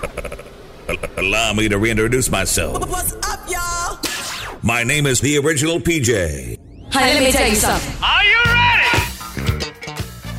[1.16, 2.88] Allow me to reintroduce myself.
[2.88, 3.98] What's up, y'all?
[4.62, 6.58] My name is the original PJ.
[6.92, 7.94] Hi, let me tell you something.
[8.02, 8.70] Are you ready?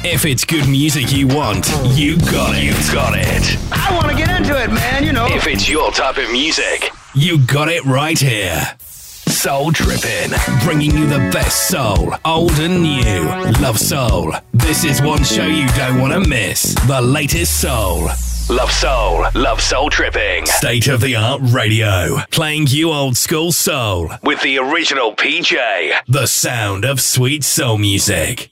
[0.04, 2.64] If it's good music you want, you got it.
[2.64, 3.58] You got it.
[3.72, 5.28] I want to get into it, man, you know.
[5.28, 8.62] If it's your type of music, you got it right here.
[8.80, 10.32] Soul Trippin',
[10.64, 13.24] bringing you the best soul, old and new.
[13.62, 14.34] Love Soul.
[14.54, 16.76] This is one show you don't want to miss.
[16.88, 18.10] The latest soul.
[18.52, 20.46] Love Soul, Love Soul Tripping.
[20.46, 22.18] State of the art radio.
[22.32, 25.94] Playing you old school soul with the original PJ.
[26.10, 28.52] The sound of sweet soul music.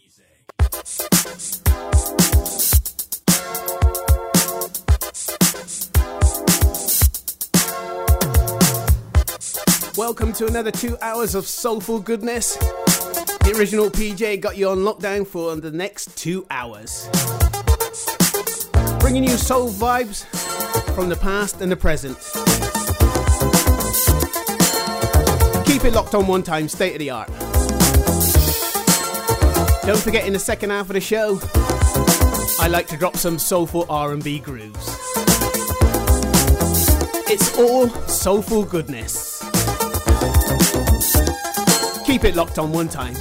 [9.97, 12.55] Welcome to another two hours of soulful goodness.
[12.55, 17.09] The original PJ got you on lockdown for the next two hours.
[18.99, 20.25] Bringing you soul vibes
[20.93, 22.17] from the past and the present.
[25.65, 27.29] Keep it locked on one time, state of the art.
[29.83, 31.39] Don't forget in the second half of the show,
[32.59, 34.87] I like to drop some soulful R&B grooves.
[37.31, 39.39] It's all soulful goodness.
[42.05, 43.15] Keep it locked on one time.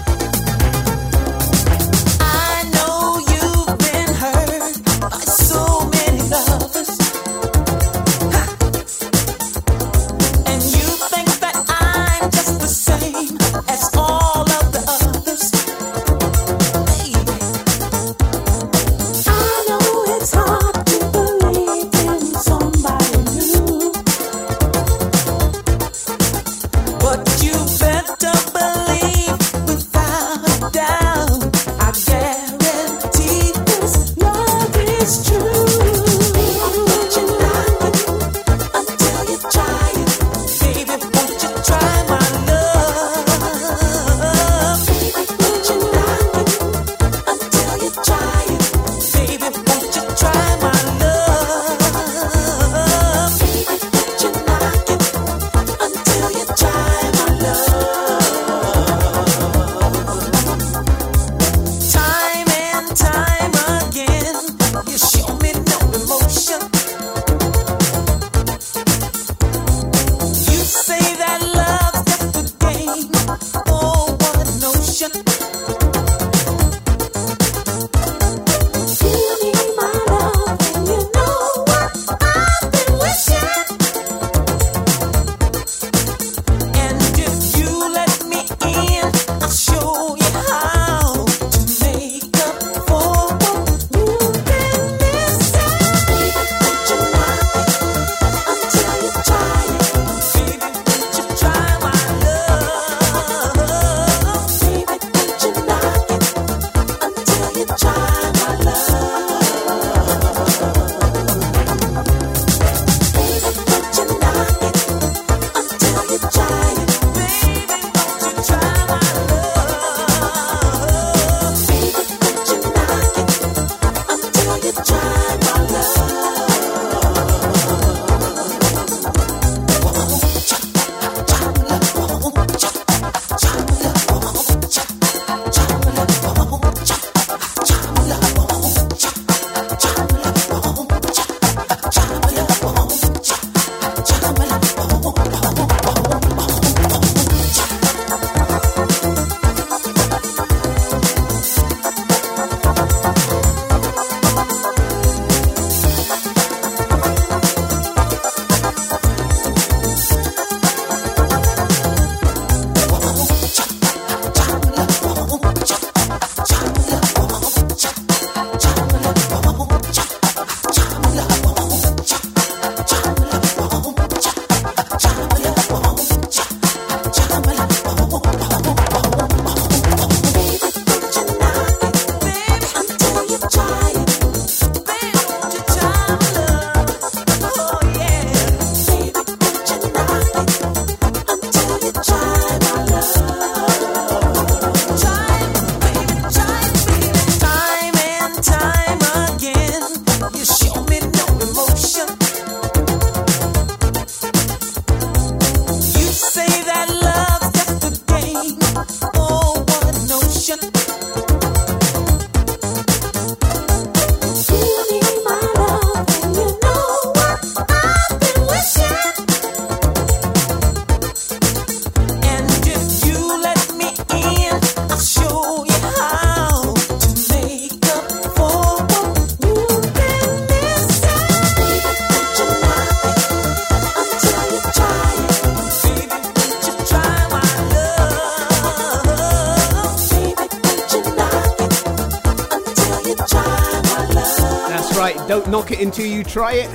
[246.38, 246.70] Try it.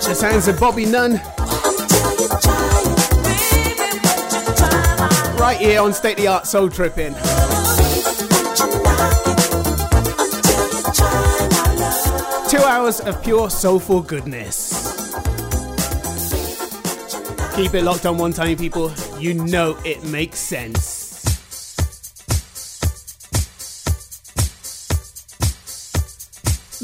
[0.00, 1.20] The sounds of Bobby Nunn.
[5.38, 7.12] Right here on State of the Art Soul Tripping.
[12.48, 15.12] Two hours of pure soulful goodness.
[17.56, 18.90] Keep it locked on one time, people.
[19.18, 20.95] You know it makes sense.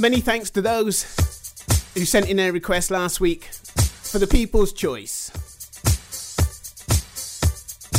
[0.03, 1.05] Many thanks to those
[1.95, 5.31] who sent in their request last week for the People's Choice.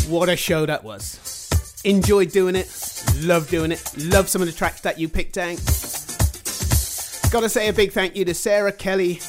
[0.10, 1.80] What a show that was.
[1.86, 2.68] Enjoyed doing it,
[3.22, 5.56] love doing it, love some of the tracks that you picked out.
[7.32, 9.22] Gotta say a big thank you to Sarah Kelly,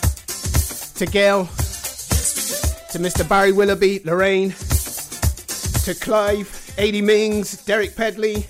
[0.96, 3.28] to Gail, to Mr.
[3.28, 4.50] Barry Willoughby, Lorraine,
[5.84, 8.46] to Clive, Adi Mings, Derek Pedley,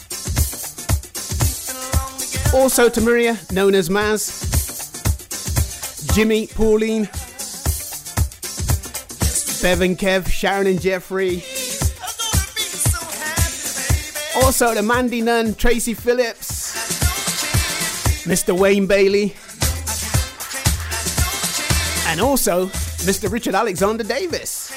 [2.54, 4.52] also to Maria, known as Maz,
[6.14, 7.04] Jimmy, Pauline,
[9.60, 11.42] Bevan, Kev, Sharon and Jeffrey.
[14.42, 16.74] Also to Mandy Nunn, Tracy Phillips,
[18.24, 18.56] Mr.
[18.58, 19.34] Wayne Bailey,
[22.08, 22.66] and also
[23.06, 23.30] Mr.
[23.30, 24.72] Richard Alexander Davis,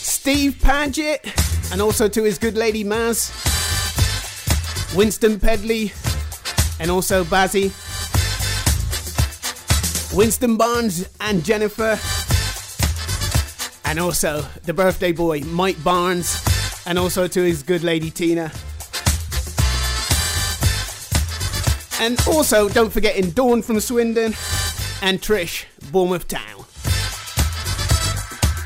[0.00, 1.26] Steve Paget,
[1.72, 3.47] and also to his good lady Maz,
[4.98, 5.92] Winston Pedley,
[6.80, 7.70] and also Bazzy,
[10.12, 11.96] Winston Barnes and Jennifer,
[13.84, 16.42] and also the birthday boy Mike Barnes,
[16.84, 18.50] and also to his good lady Tina.
[22.00, 24.34] And also, don't forget in Dawn from Swindon
[25.00, 26.64] and Trish, Bournemouth Town.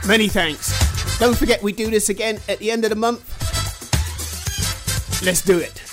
[0.09, 1.19] Many thanks.
[1.19, 3.29] Don't forget we do this again at the end of the month.
[5.23, 5.92] Let's do it.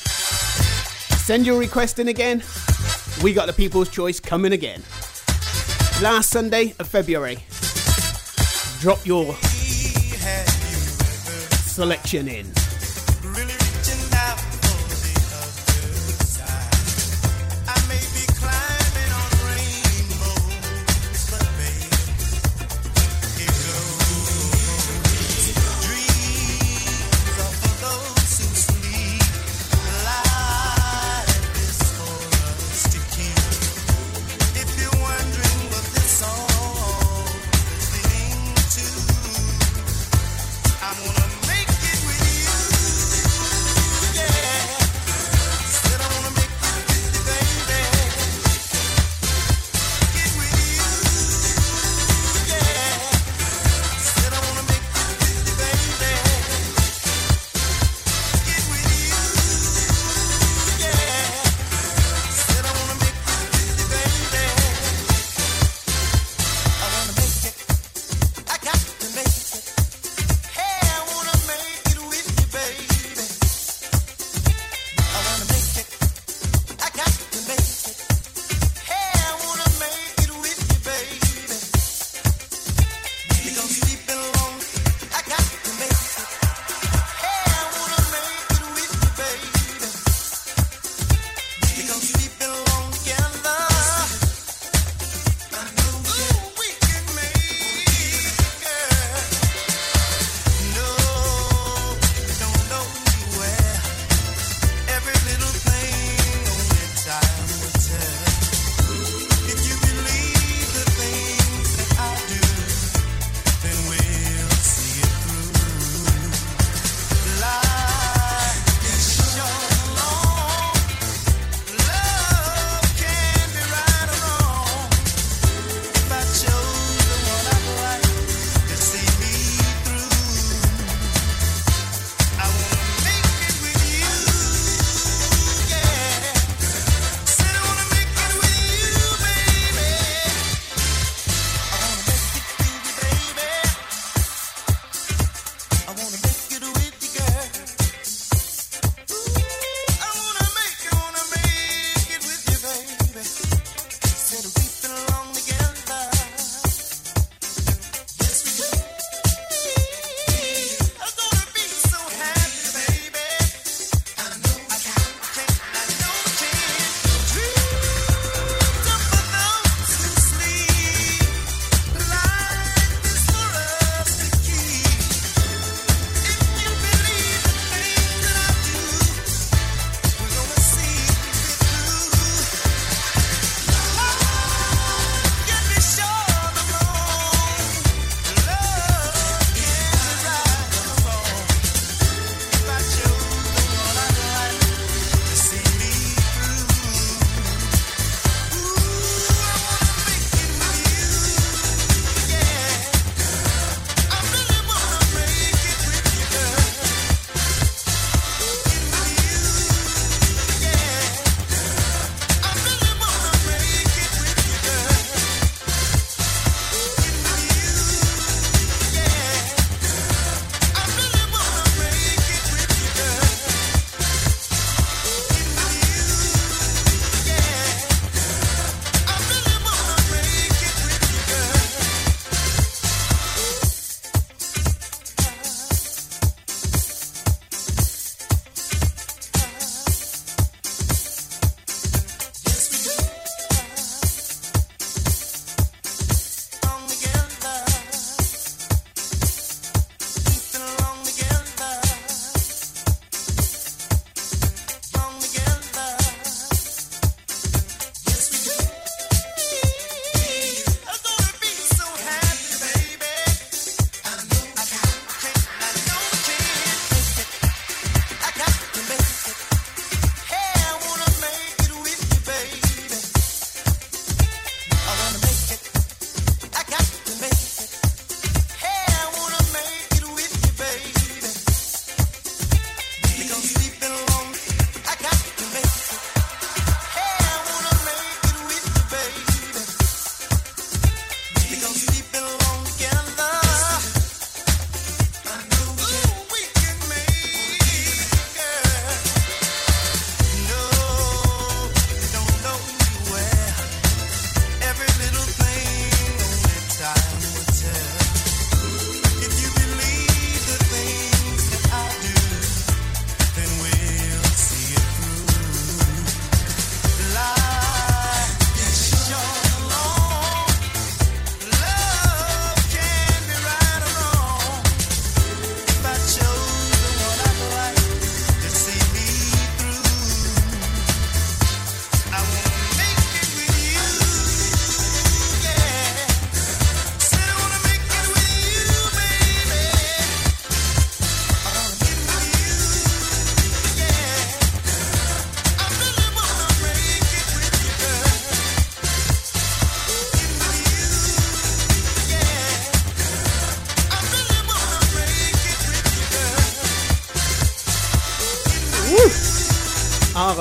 [1.29, 2.41] Send your request in again.
[3.21, 4.81] We got the People's Choice coming again.
[6.01, 7.37] Last Sunday of February.
[8.79, 9.35] Drop your
[11.67, 12.58] selection in.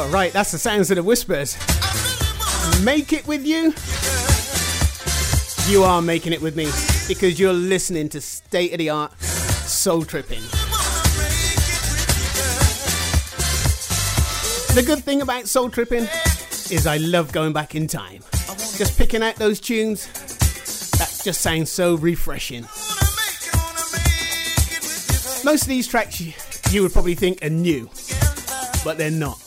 [0.06, 1.56] Right, that's the sounds of the whispers.
[2.82, 3.74] Make it with you.
[5.70, 6.66] You are making it with me
[7.08, 10.40] because you're listening to state of the art soul tripping.
[14.74, 16.08] The good thing about soul tripping
[16.70, 18.22] is I love going back in time.
[18.76, 20.06] Just picking out those tunes
[20.92, 22.62] that just sounds so refreshing.
[25.44, 26.20] Most of these tracks
[26.72, 27.90] you would probably think are new,
[28.84, 29.37] but they're not.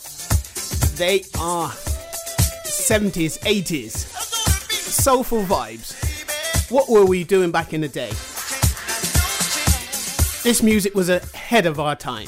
[1.02, 4.06] They are 70s, 80s,
[4.72, 6.70] soulful vibes.
[6.70, 8.10] What were we doing back in the day?
[10.44, 12.28] This music was ahead of our time.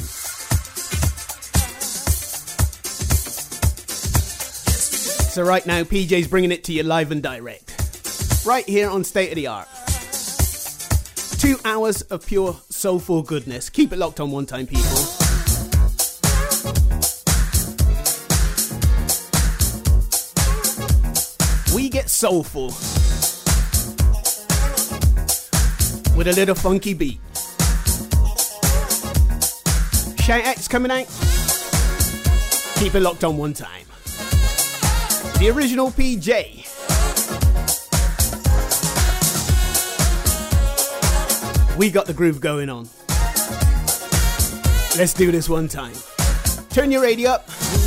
[5.30, 8.44] So, right now, PJ's bringing it to you live and direct.
[8.44, 9.68] Right here on State of the Art.
[11.38, 13.70] Two hours of pure soulful goodness.
[13.70, 15.23] Keep it locked on one time, people.
[21.94, 22.70] Get soulful
[26.18, 27.20] with a little funky beat.
[30.20, 31.06] Shout X coming out.
[32.80, 33.86] Keep it locked on one time.
[35.38, 36.68] The original PJ.
[41.78, 42.90] We got the groove going on.
[44.98, 45.94] Let's do this one time.
[46.72, 47.83] Turn your radio up.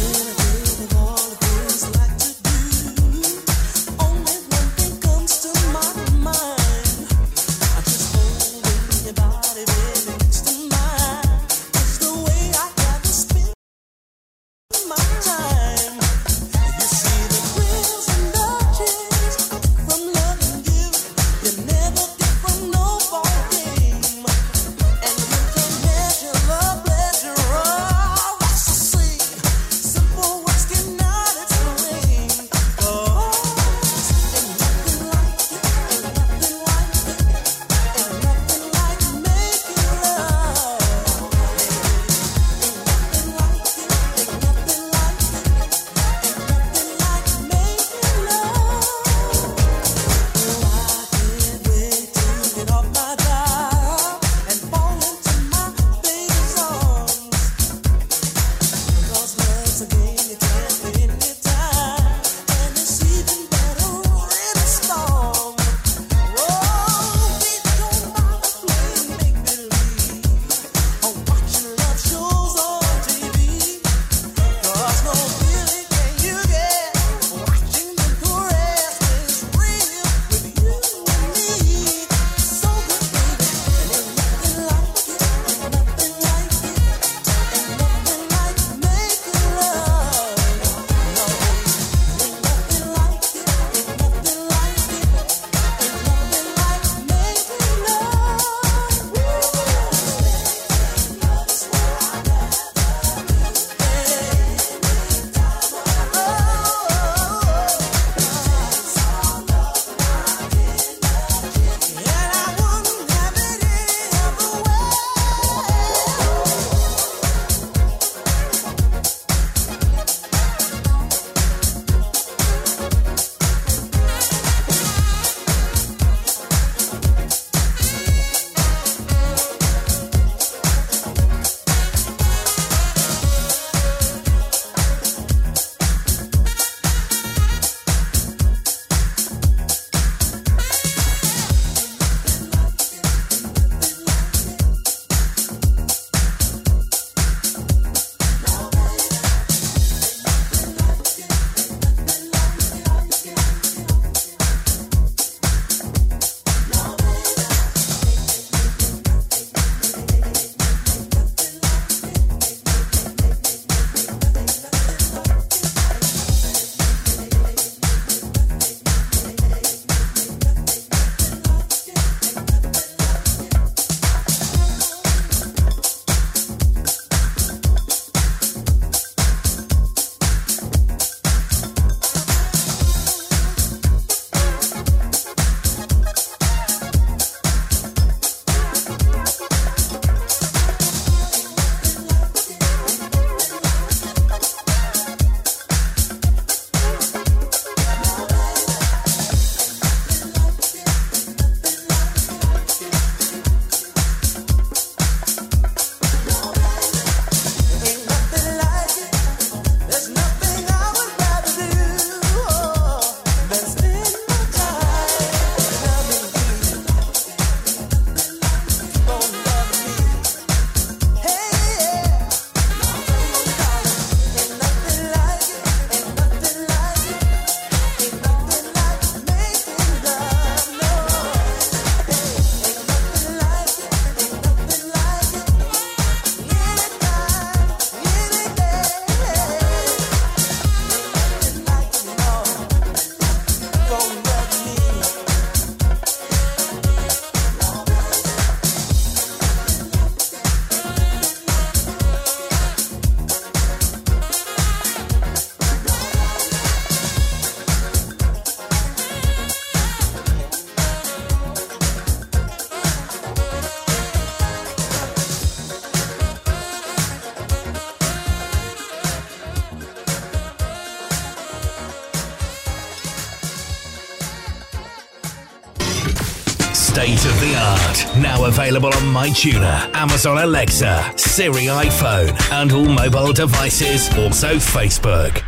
[279.17, 285.43] MyTuner, Amazon Alexa, Siri iPhone, and all mobile devices, also Facebook.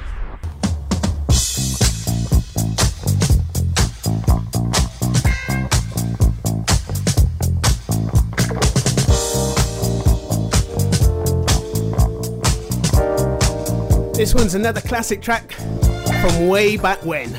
[14.14, 17.32] This one's another classic track from way back when.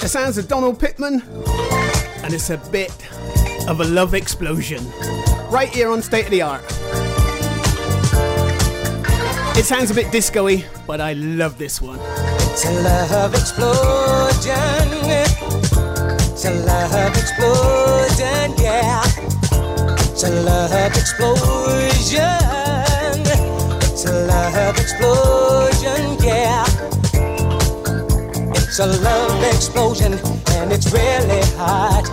[0.00, 1.22] The sounds of Donald Pittman,
[2.22, 2.92] and it's a bit
[3.66, 4.86] of a love explosion.
[5.50, 6.62] Right here on State of the Art.
[9.56, 11.98] It sounds a bit disco y, but I love this one.
[12.52, 14.44] It's a love explosion.
[16.30, 19.02] It's a love explosion, yeah.
[20.10, 22.20] It's a love explosion.
[23.90, 26.66] It's a love explosion, yeah.
[28.52, 30.12] It's a love explosion,
[30.58, 32.04] and it's really hot.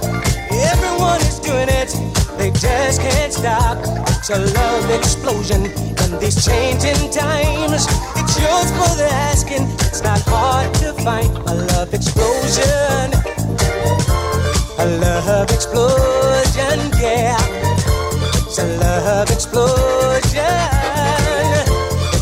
[0.50, 1.93] Everyone is doing it,
[2.45, 3.77] they just can't stop.
[4.08, 7.88] It's a love explosion in these changing times.
[8.19, 11.31] It's yours for the asking, it's not hard to find.
[11.49, 13.13] A love explosion,
[14.77, 17.38] a love explosion, yeah.
[18.45, 20.45] It's a love explosion.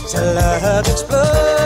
[0.03, 1.62] It's a love explosion,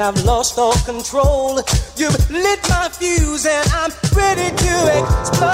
[0.00, 1.60] I've lost all control.
[1.96, 5.50] You've lit my fuse and I'm ready to explode.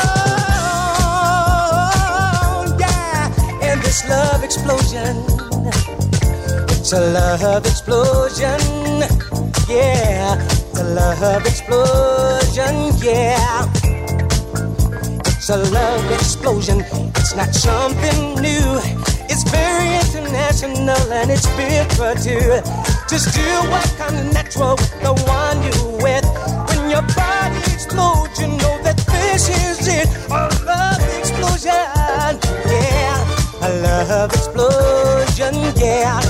[2.78, 5.16] Yeah, in this love explosion.
[6.78, 8.60] It's a love explosion.
[9.68, 12.74] Yeah, it's a love explosion.
[13.02, 13.66] Yeah.
[15.26, 16.84] It's a love explosion.
[17.16, 18.80] It's not something new.
[19.28, 22.75] It's very international and it's spiritual too.
[23.16, 26.26] Just do what comes natural with the one you with.
[26.68, 30.06] When your body explodes, you know that this is it.
[30.28, 31.72] A love explosion.
[32.68, 33.62] Yeah.
[33.62, 35.54] A love explosion.
[35.76, 36.20] Yeah.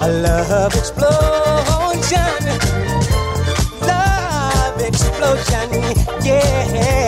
[0.00, 2.40] A love explosion.
[3.82, 5.68] Love explosion.
[6.24, 7.05] Yeah.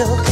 [0.00, 0.29] So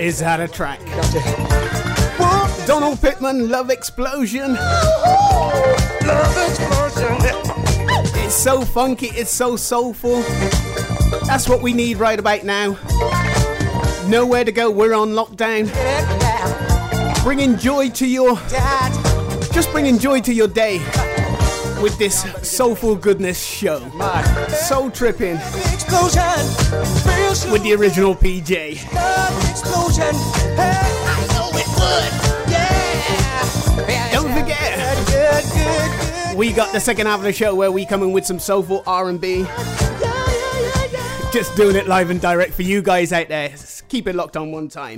[0.00, 0.80] is that a track?
[2.66, 4.54] Donald Pittman, Love Explosion.
[4.54, 7.16] Love explosion.
[8.24, 10.22] It's so funky, it's so soulful.
[11.26, 12.78] That's what we need right about now.
[14.08, 15.70] Nowhere to go, we're on lockdown.
[17.22, 18.36] Bringing joy to your.
[19.52, 20.78] Just bringing joy to your day
[21.82, 23.80] with this soulful goodness show.
[24.48, 25.34] Soul tripping
[27.50, 29.49] with the original PJ.
[34.12, 38.26] Don't forget, we got the second half of the show where we come in with
[38.26, 39.46] some soulful R&B.
[41.32, 43.54] Just doing it live and direct for you guys out there.
[43.88, 44.96] Keep it locked on one time.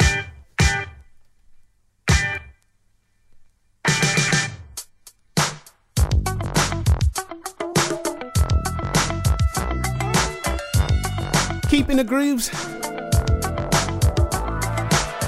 [11.68, 12.50] Keeping the grooves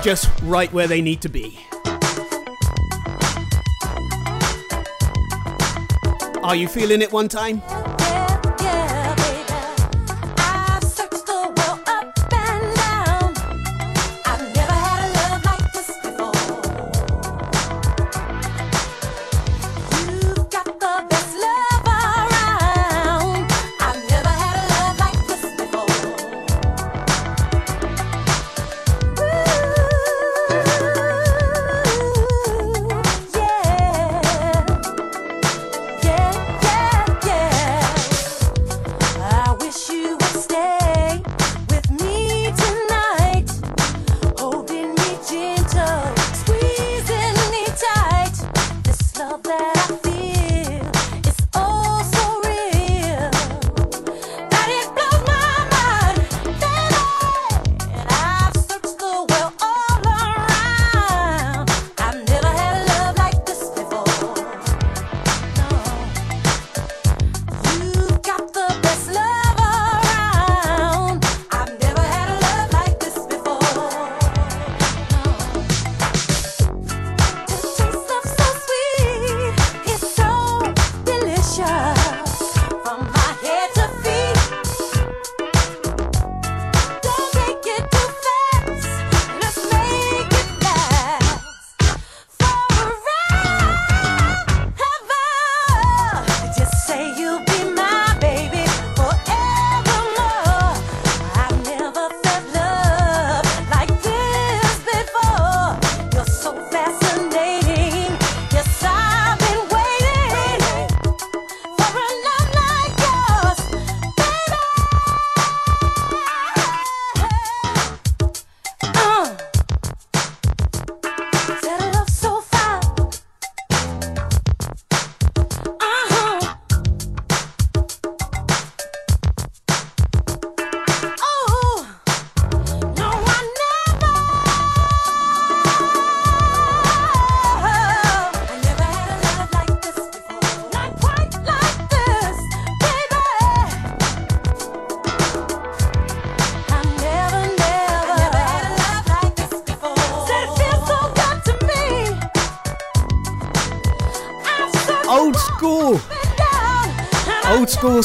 [0.04, 1.58] just right where they need to be.
[6.42, 7.62] Are you feeling it one time?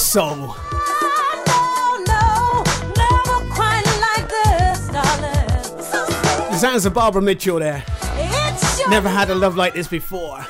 [0.10, 0.56] Soul.
[6.50, 7.84] The sounds of Barbara Mitchell there.
[8.90, 10.44] Never had a love like this before.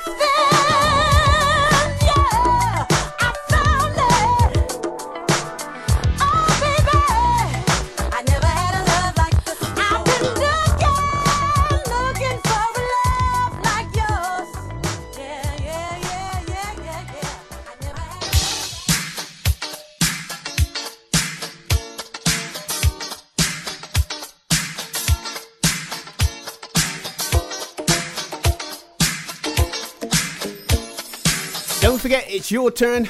[32.50, 33.08] Your turn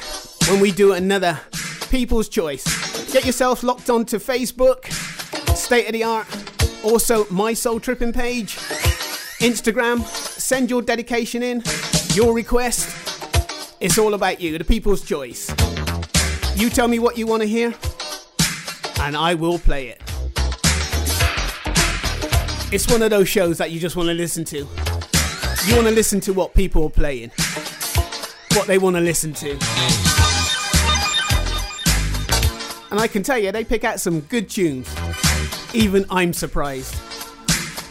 [0.49, 1.39] when we do another
[1.89, 3.11] People's Choice.
[3.11, 4.91] Get yourself locked onto Facebook,
[5.55, 6.27] State of the Art,
[6.83, 8.55] also my Soul Tripping page,
[9.39, 10.05] Instagram.
[10.05, 11.63] Send your dedication in,
[12.13, 13.77] your request.
[13.79, 15.49] It's all about you, the People's Choice.
[16.55, 17.73] You tell me what you want to hear,
[19.01, 20.01] and I will play it.
[22.73, 24.57] It's one of those shows that you just want to listen to.
[24.57, 27.31] You want to listen to what people are playing
[28.55, 29.51] what they want to listen to.
[32.91, 34.93] And I can tell you, they pick out some good tunes.
[35.73, 36.95] Even I'm surprised.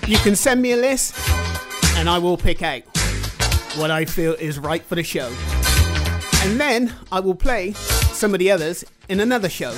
[0.06, 1.14] You can send me a list
[1.96, 2.82] and I will pick out
[3.76, 5.32] what I feel is right for the show.
[6.42, 9.74] And then I will play some of the others in another show.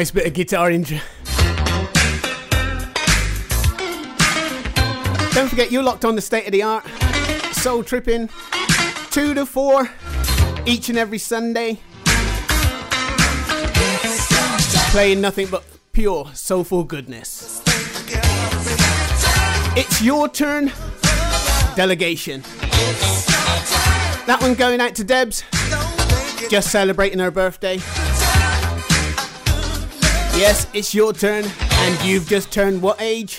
[0.00, 0.96] Nice bit of guitar intro.
[5.34, 6.86] Don't forget, you're locked on the state of the art.
[7.52, 8.30] Soul tripping,
[9.10, 9.90] two to four.
[10.64, 11.80] Each and every Sunday,
[14.90, 17.60] playing nothing but pure soulful goodness.
[19.76, 20.72] It's your turn,
[21.76, 22.40] delegation.
[24.26, 25.44] That one going out to Debs,
[26.48, 27.80] just celebrating her birthday.
[30.40, 33.38] Yes, it's your turn, and you've just turned what age?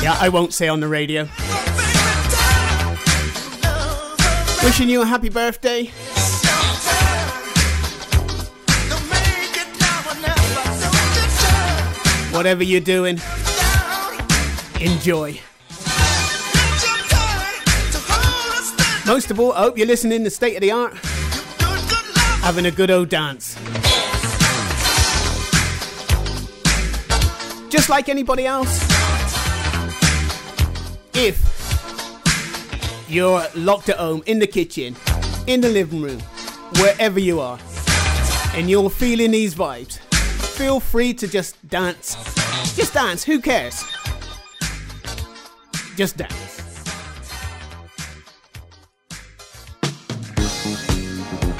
[0.00, 1.24] Yeah, I won't say on the radio.
[4.62, 5.86] Wishing you a happy birthday.
[12.30, 13.18] Whatever you're doing,
[14.80, 15.40] enjoy.
[19.04, 20.94] Most of all, I hope you're listening to State of the Art,
[22.44, 23.56] having a good old dance.
[27.70, 28.82] Just like anybody else,
[31.14, 31.36] if
[33.08, 34.96] you're locked at home, in the kitchen,
[35.46, 36.20] in the living room,
[36.80, 37.58] wherever you are,
[38.54, 39.98] and you're feeling these vibes,
[40.56, 42.16] feel free to just dance.
[42.74, 43.84] Just dance, who cares?
[45.94, 46.57] Just dance.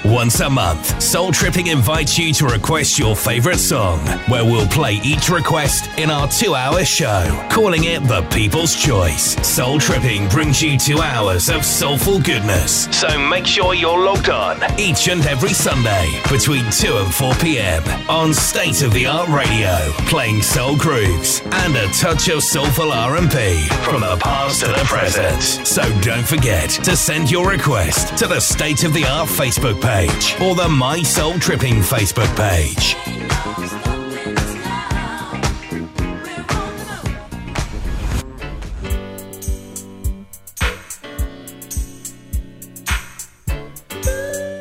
[0.09, 3.99] Once a month, Soul Tripping invites you to request your favorite song,
[4.31, 9.37] where we'll play each request in our two hour show, calling it the People's Choice.
[9.47, 14.59] Soul Tripping brings you two hours of soulful goodness, so make sure you're logged on
[14.81, 17.83] each and every Sunday between 2 and 4 p.m.
[18.09, 19.77] on State of the Art Radio,
[20.09, 25.43] playing soul grooves and a touch of soulful R&B from the past to the present.
[25.67, 29.98] So don't forget to send your request to the State of the Art Facebook page
[29.99, 32.95] page or the My Soul Tripping Facebook page.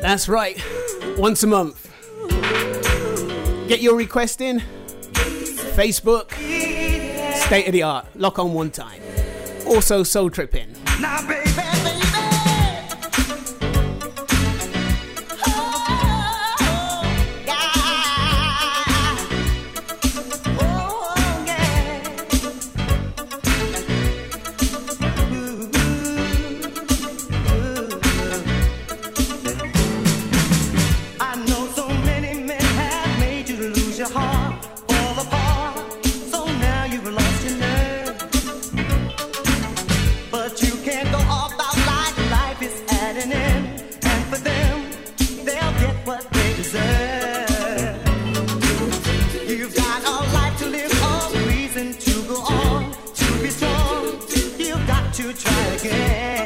[0.02, 0.60] That's right,
[1.16, 1.84] once a month.
[3.68, 4.60] Get your request in.
[5.76, 6.32] Facebook,
[7.46, 9.00] State of the Art, lock on one time.
[9.68, 10.74] Also, Soul Tripping.
[55.18, 56.37] to try again.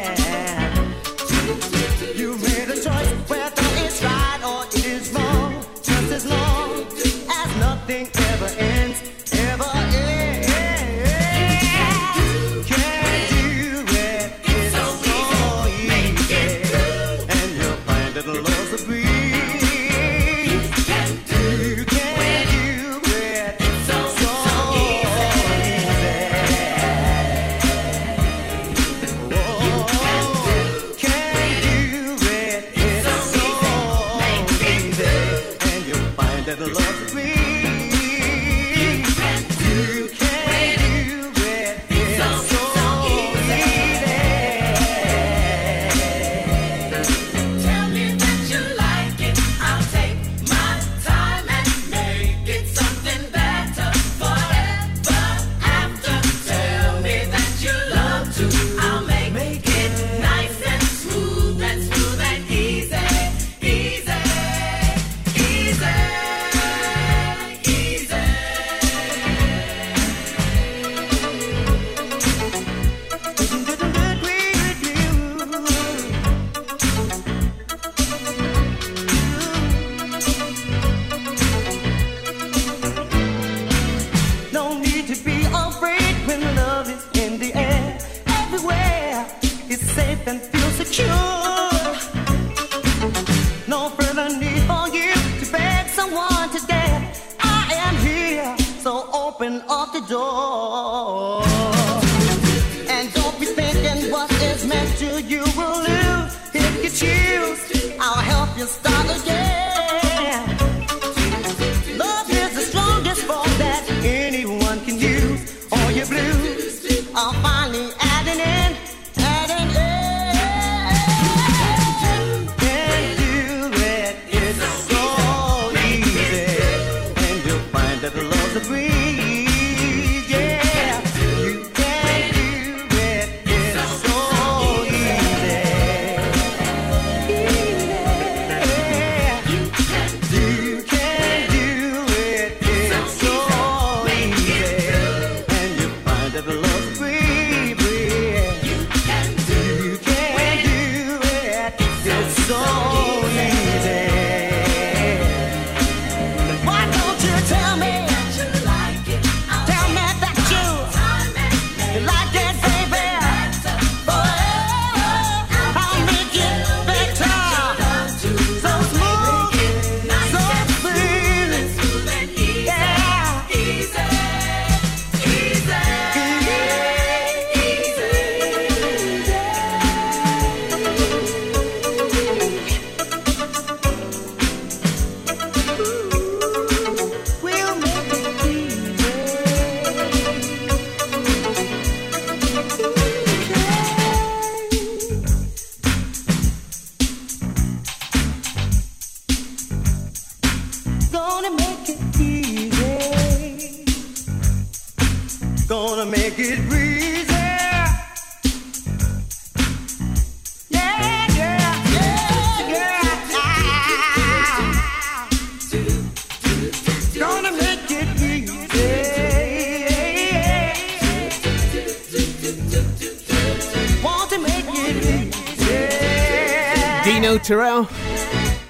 [227.33, 227.89] Now, Terrell.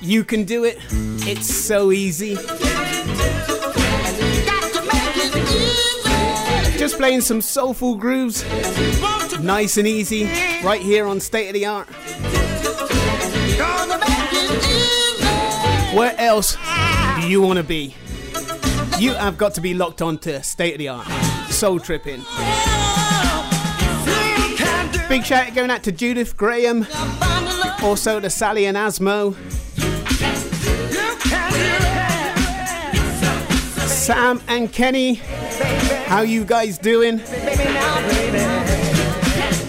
[0.01, 0.79] You can do it.
[1.27, 2.37] It's so easy.
[6.79, 8.45] Just playing some soulful grooves.
[9.41, 10.27] Nice and easy.
[10.63, 11.89] Right here on State of the Art.
[15.93, 16.57] Where else
[17.21, 17.97] do you want to be?
[18.97, 21.09] You have got to be locked on to State of the Art.
[21.51, 22.23] Soul tripping.
[25.09, 26.87] Big shout out going out to Judith Graham.
[27.83, 29.35] Also to Sally and Asmo.
[33.89, 35.15] Sam and Kenny,
[36.07, 37.17] how you guys doing?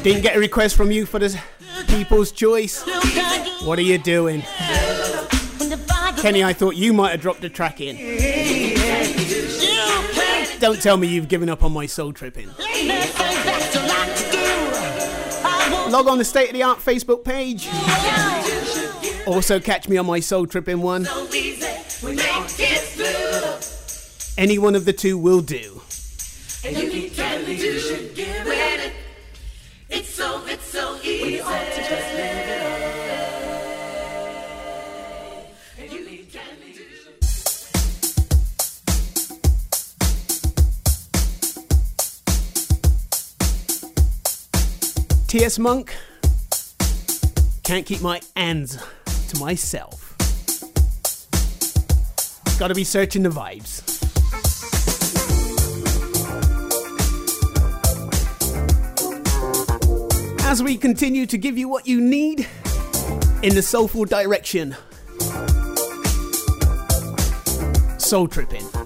[0.04, 1.40] Didn't get a request from you for the
[1.88, 2.84] People's Choice.
[3.64, 4.44] What are you doing?
[6.18, 7.98] Kenny, I thought you might have dropped a track in.
[10.60, 12.50] Don't tell me you've given up on my soul tripping.
[15.94, 17.70] Log on the State of the Art Facebook page.
[19.28, 21.06] Also, catch me on my Soul Tripping one.
[24.36, 25.84] Any one of the two will do.
[45.34, 45.58] T.S.
[45.58, 45.92] Monk.
[47.64, 48.78] Can't keep my hands
[49.30, 50.16] to myself.
[52.60, 53.82] Gotta be searching the vibes.
[60.46, 62.48] As we continue to give you what you need
[63.42, 64.76] in the soulful direction,
[67.98, 68.83] soul tripping.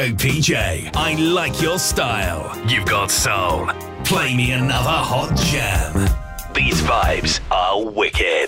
[0.00, 2.58] Yo, PJ, I like your style.
[2.66, 3.66] You've got soul.
[4.02, 5.92] Play me another hot jam.
[6.54, 8.39] These vibes are wicked.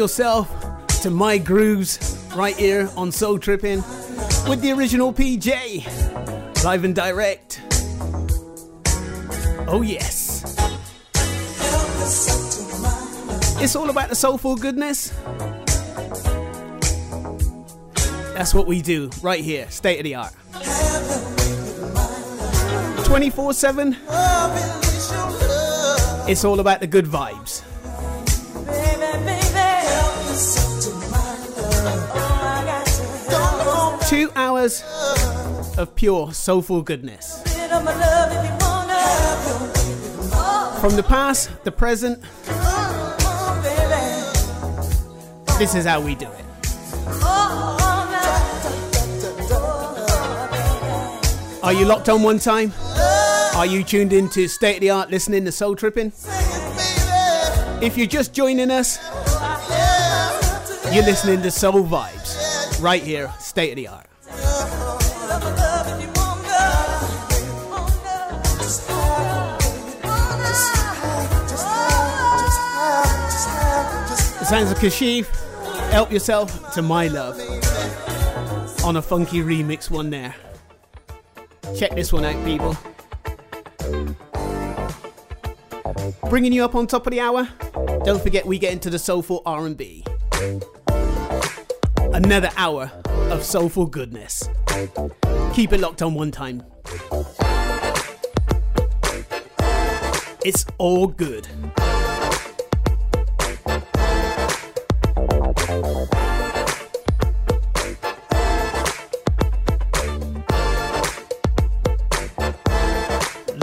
[0.00, 0.48] Yourself
[1.02, 3.82] to my grooves right here on Soul Tripping
[4.48, 7.60] with the original PJ, live and direct.
[9.68, 10.56] Oh, yes.
[13.62, 15.10] It's all about the soulful goodness.
[18.32, 20.32] That's what we do right here, state of the art.
[23.04, 23.96] 24 7.
[26.26, 27.49] It's all about the good vibes.
[35.80, 37.42] Of pure soulful goodness.
[40.80, 42.22] From the past, the present,
[45.58, 46.44] this is how we do it.
[51.62, 52.72] Are you locked on one time?
[53.54, 56.12] Are you tuned in to State of the Art listening to Soul Tripping?
[57.82, 58.98] If you're just joining us,
[60.92, 64.09] you're listening to Soul Vibes right here, State of the Art.
[74.50, 75.26] Sounds of Kashif,
[75.92, 77.38] help yourself to my love
[78.84, 80.34] on a funky remix one there.
[81.78, 82.76] Check this one out, people.
[86.28, 87.48] Bringing you up on top of the hour.
[88.02, 90.04] Don't forget we get into the soulful R&B.
[92.12, 92.90] Another hour
[93.30, 94.48] of soulful goodness.
[95.54, 96.64] Keep it locked on one time.
[100.44, 101.46] It's all good.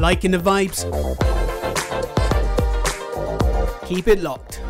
[0.08, 0.88] Liking the vibes?
[3.86, 4.62] Keep it locked.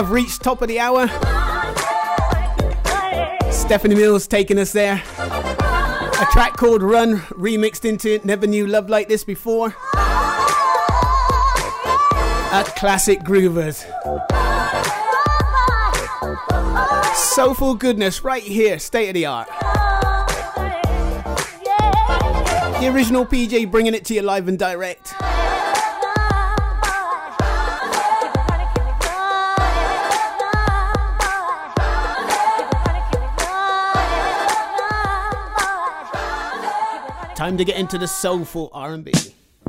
[0.00, 1.06] Have reached top of the hour.
[3.52, 4.94] Stephanie Mills taking us there.
[4.94, 9.76] A track called Run, remixed into Never Knew Love Like This Before.
[12.52, 13.84] A classic groovers.
[17.14, 19.48] Soulful goodness right here, state of the art.
[22.80, 25.09] The original PJ bringing it to you live and direct.
[37.40, 39.14] Time to get into the soulful R&B.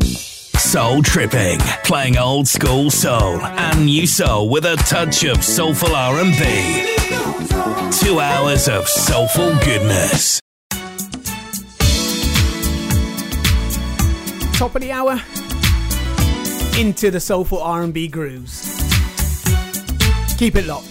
[0.03, 6.97] Soul tripping, playing old school soul and new soul with a touch of soulful R&B.
[7.97, 10.41] Two hours of soulful goodness.
[14.57, 15.13] Top of the hour,
[16.78, 18.67] into the soulful R&B grooves.
[20.38, 20.91] Keep it locked.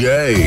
[0.00, 0.41] Original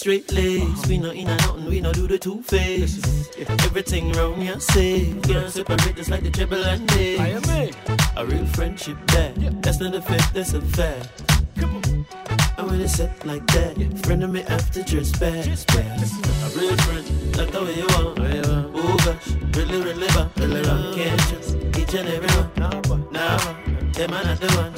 [0.00, 0.88] straight legs.
[0.88, 2.98] We no in and nothing, we no do the two face.
[3.36, 5.14] If everything wrong, you say.
[5.22, 7.20] Can't separate us like the treble and bass.
[7.20, 7.70] I am
[8.16, 9.62] a real friendship that.
[9.62, 11.29] That's not a fit, that's a fact.
[12.60, 12.74] Come on.
[12.74, 13.74] And when it's set like that,
[14.04, 15.46] friend of me after dress bad.
[15.46, 18.18] A real friend, like the way you want.
[18.74, 20.94] Oh gosh, really, really bad, really wrong.
[20.94, 23.08] Can't trust each and every one.
[23.12, 23.38] Now,
[23.92, 24.72] them are not the one.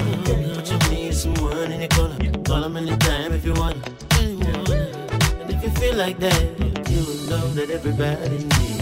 [0.54, 2.42] But you need someone in your corner.
[2.44, 5.40] Call them anytime if you want Mm-hmm.
[5.40, 6.42] And if you feel like that,
[6.88, 8.81] you will know that everybody needs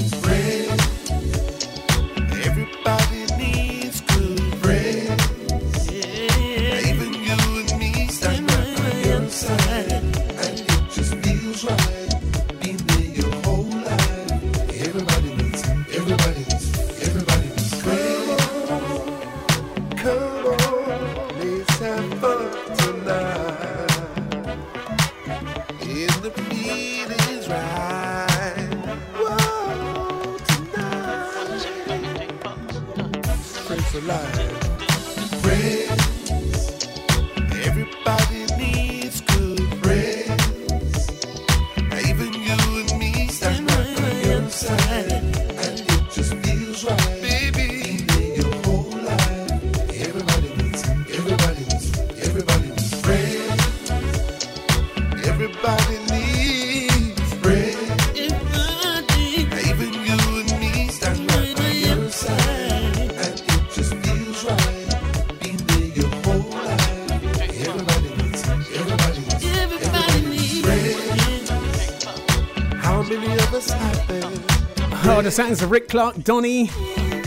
[75.31, 76.66] the sounds of Rick Clark, Donny,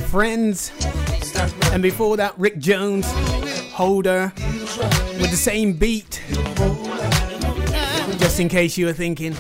[0.10, 0.74] Friends,
[1.72, 3.10] and before that, Rick Jones,
[3.72, 6.22] Holder, with the same beat.
[8.20, 9.32] Just in case you were thinking.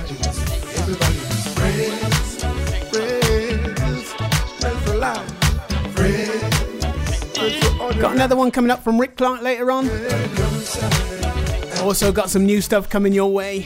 [7.99, 9.89] Got another one coming up from Rick Clark later on.
[11.81, 13.65] Also got some new stuff coming your way.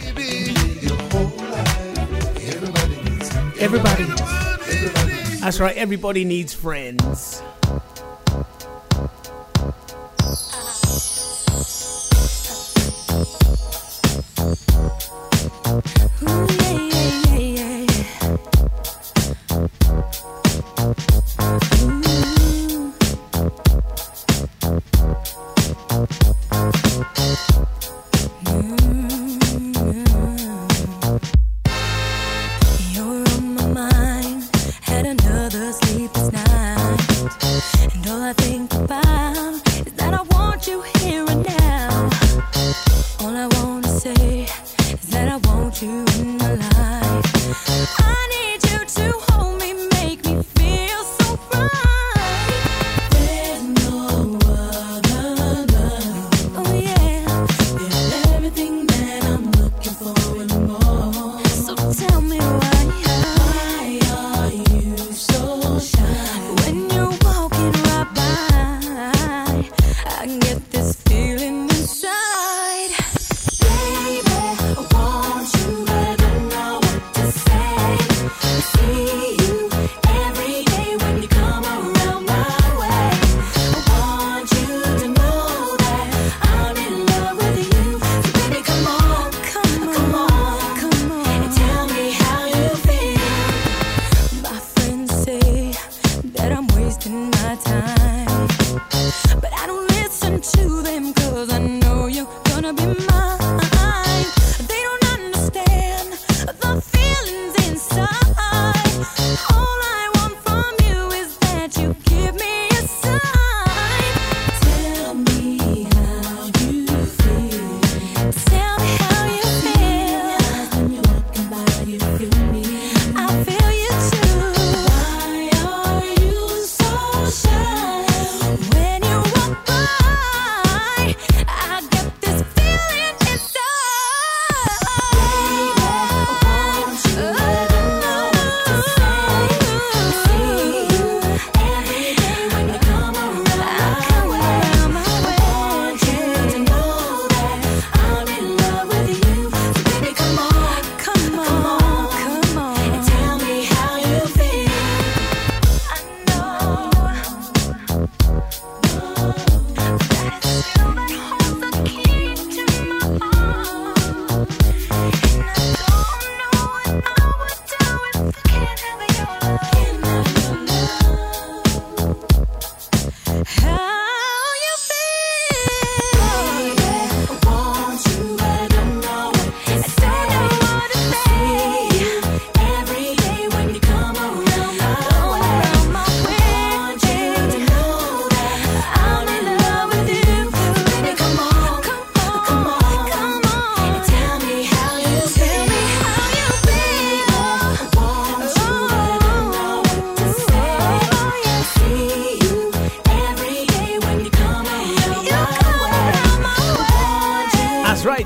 [3.60, 4.17] Everybody.
[5.48, 7.27] That's right, everybody needs friends.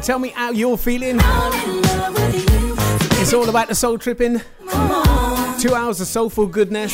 [0.02, 1.20] Tell me how you're feeling.
[3.22, 4.42] It's all about the soul tripping.
[5.60, 6.92] Two hours of soulful goodness.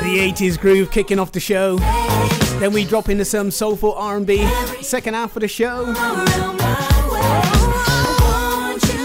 [0.00, 1.76] The 80s groove kicking off the show.
[2.58, 4.44] Then we drop into some soulful R&B.
[4.82, 5.84] Second half of the show.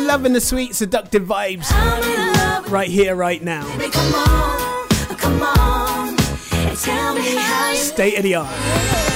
[0.08, 1.70] Loving the sweet seductive vibes.
[2.72, 3.66] Right here, right now.
[7.76, 9.11] State of the art.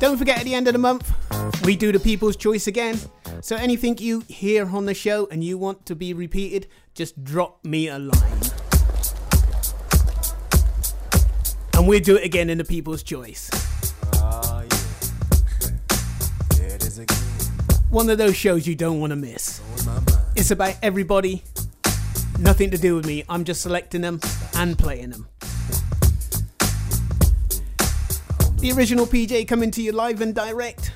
[0.00, 1.12] Don't forget at the end of the month,
[1.64, 2.98] we do the People's Choice again.
[3.40, 7.64] So anything you hear on the show and you want to be repeated, just drop
[7.64, 8.40] me a line.
[11.74, 13.50] And we'll do it again in the People's Choice.
[17.90, 19.60] One of those shows you don't want to miss.
[20.36, 21.42] It's about everybody,
[22.38, 23.24] nothing to do with me.
[23.28, 24.20] I'm just selecting them
[24.54, 25.26] and playing them.
[28.68, 30.92] The original PJ coming to you live and direct.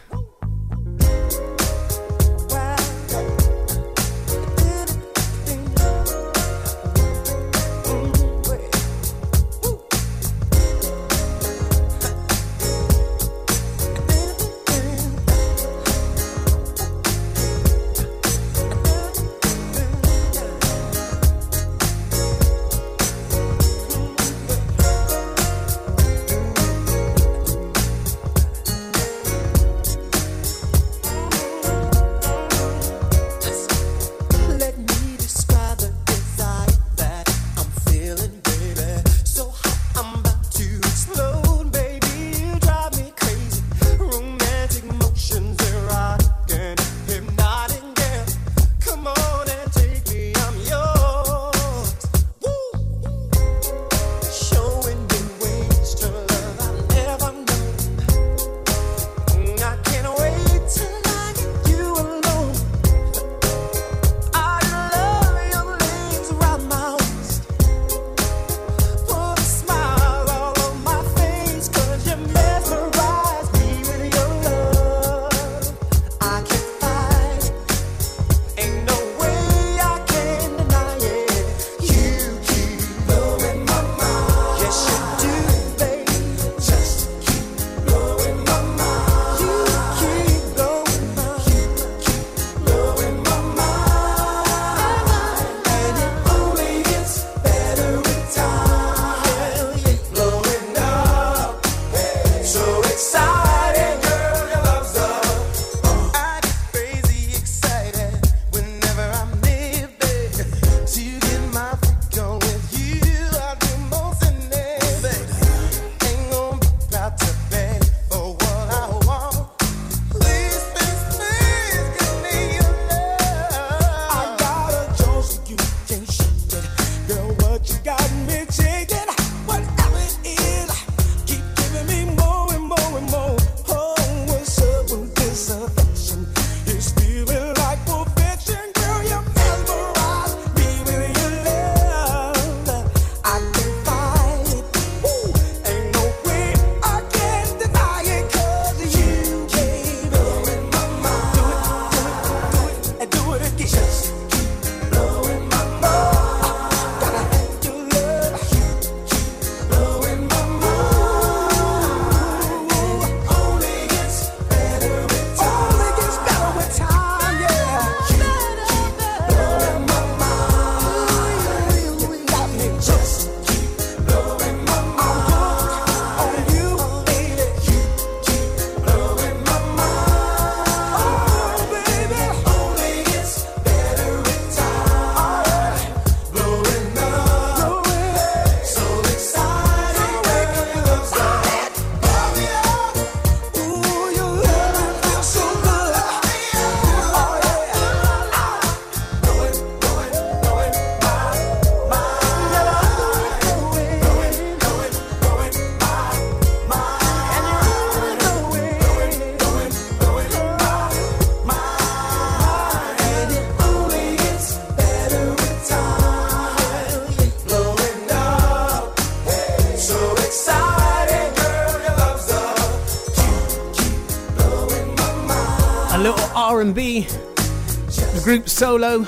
[226.63, 227.01] R&B.
[227.01, 229.05] The group Solo.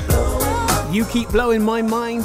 [0.90, 2.24] You keep blowing my mind.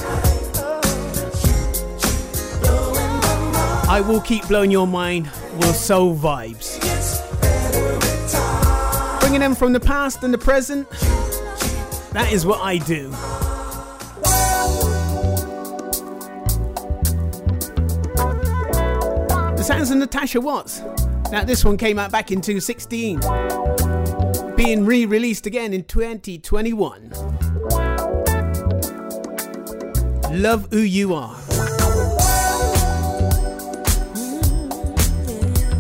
[3.88, 5.30] I will keep blowing your mind.
[5.60, 6.80] Will soul vibes.
[9.20, 10.90] Bringing them from the past and the present.
[12.10, 13.12] That is what I do.
[19.58, 20.82] The sounds of Natasha Watts.
[21.32, 23.20] Now, this one came out back in 2016,
[24.70, 27.10] being re released again in 2021.
[30.32, 31.36] Love Who You Are.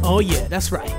[0.01, 0.98] Oh, yeah, that's right.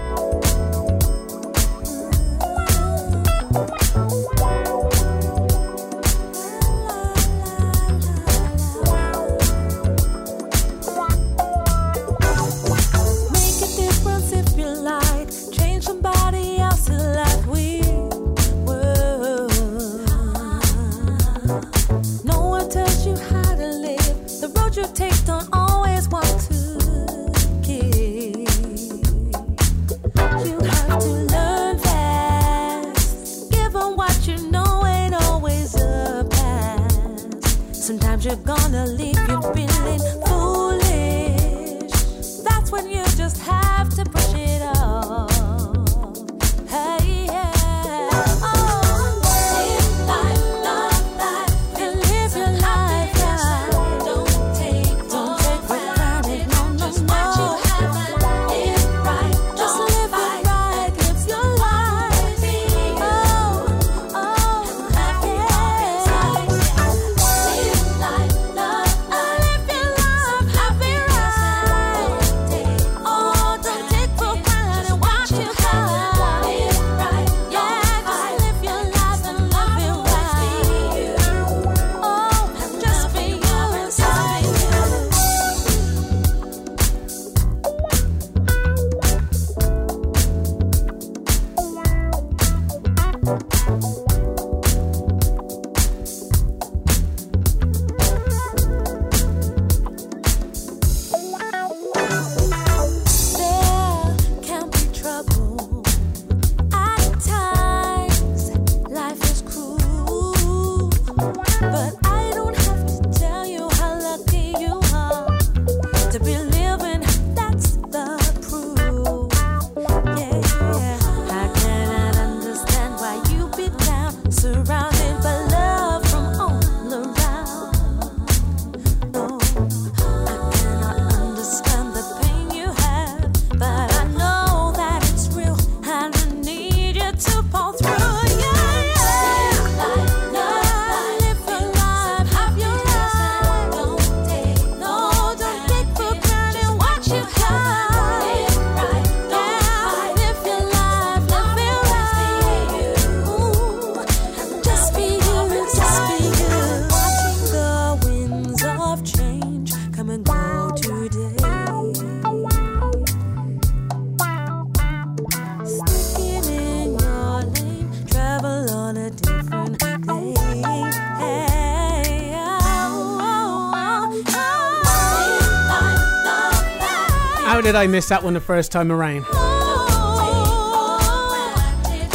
[177.70, 179.22] Did I miss that one the first time around?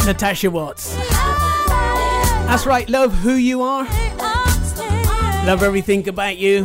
[0.04, 0.94] Natasha Watts.
[2.46, 3.84] That's right, love who you are.
[5.46, 6.64] Love everything about you.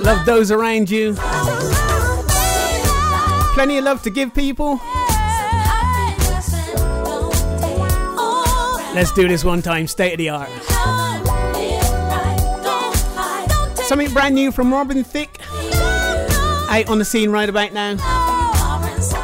[0.00, 1.12] Love those around you.
[3.52, 4.80] Plenty of love to give people.
[8.94, 10.48] Let's do this one time, state of the art.
[13.86, 15.39] Something brand new from Robin Thicke
[16.70, 17.96] out on the scene right about now.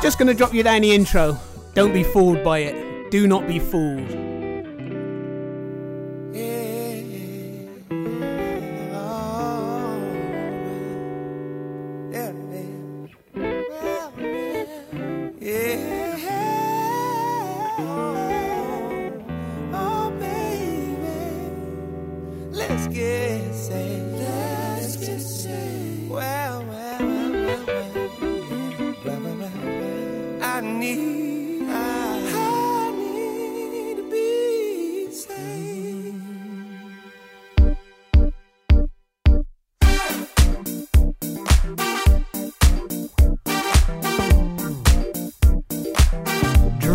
[0.03, 1.39] Just gonna drop you down the intro.
[1.75, 3.11] Don't be fooled by it.
[3.11, 4.16] Do not be fooled.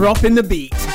[0.01, 0.90] Dropping the beat.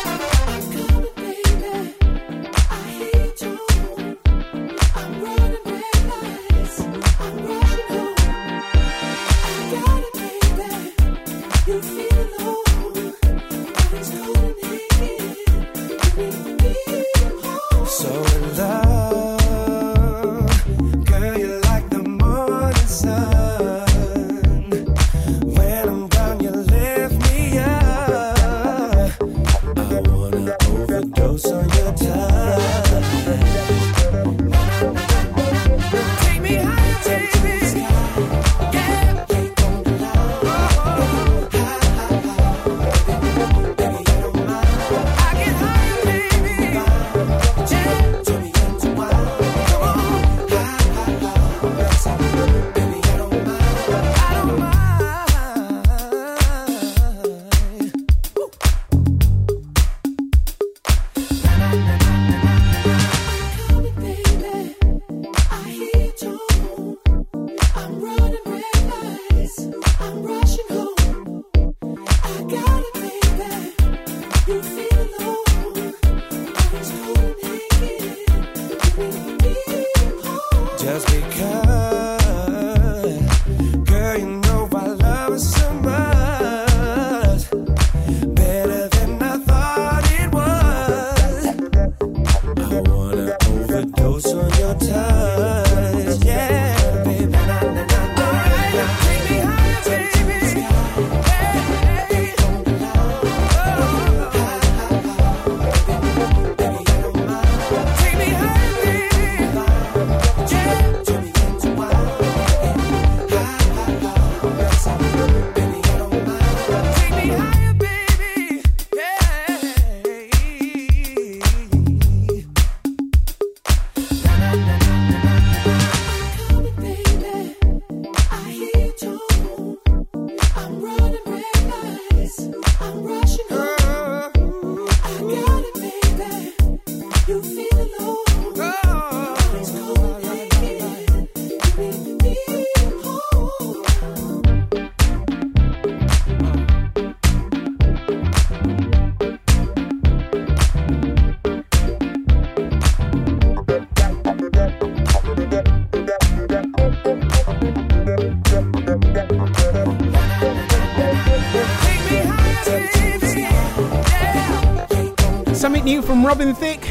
[166.26, 166.82] Robin Thicke.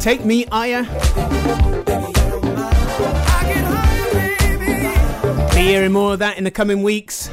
[0.00, 0.82] Take me higher.
[5.54, 7.28] Be hearing more of that in the coming weeks.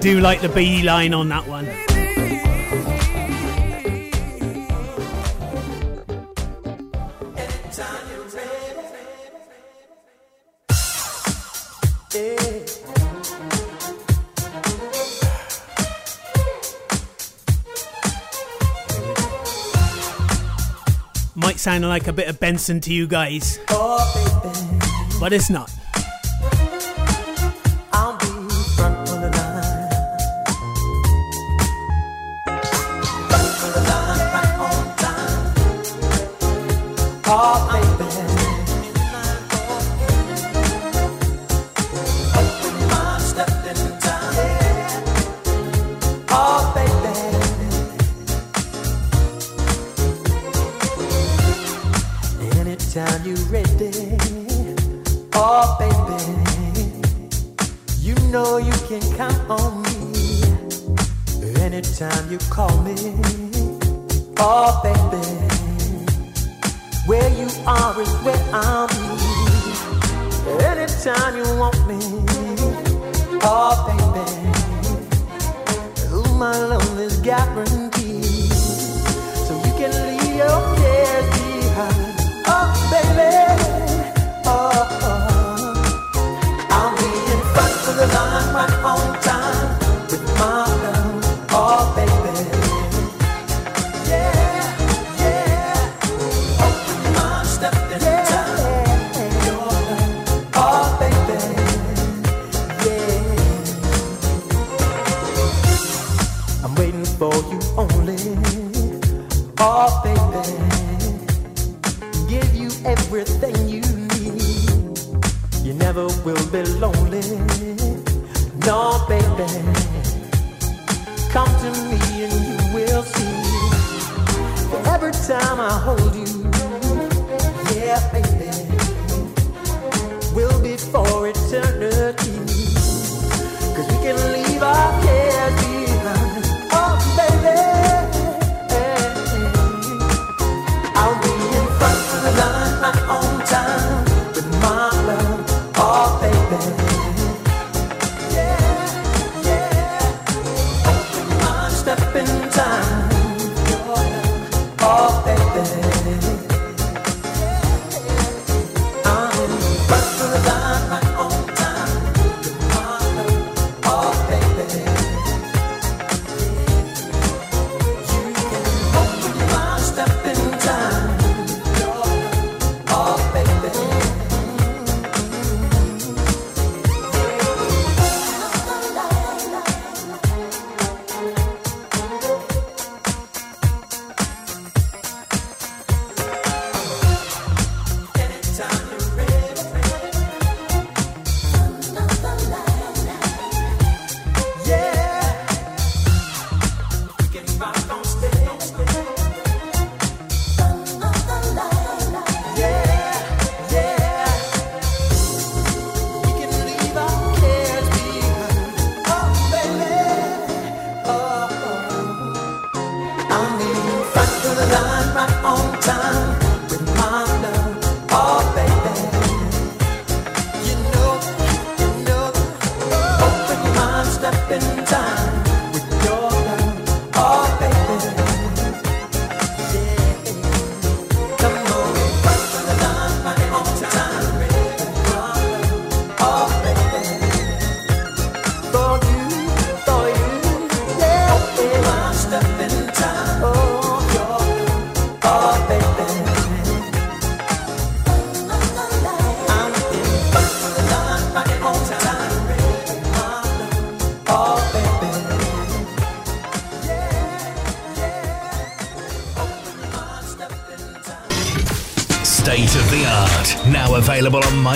[0.00, 1.66] Do like the B line on that one.
[21.66, 23.58] Sounding like a bit of Benson to you guys.
[23.70, 25.68] Oh, but it's not.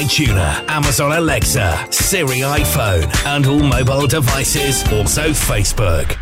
[0.01, 4.82] MyTuner, Amazon Alexa, Siri iPhone, and all mobile devices.
[4.90, 6.20] Also Facebook.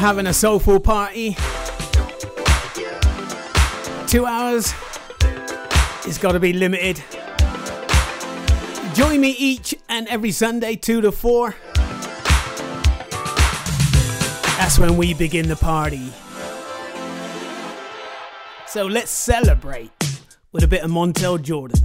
[0.00, 1.36] Having a soulful party.
[4.06, 4.72] Two hours.
[6.06, 7.04] It's got to be limited.
[8.94, 11.54] Join me each and every Sunday, 2 to 4.
[14.56, 16.10] That's when we begin the party.
[18.66, 19.90] So let's celebrate
[20.50, 21.79] with a bit of Montel Jordan.